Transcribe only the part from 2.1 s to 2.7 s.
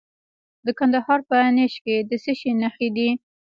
څه شي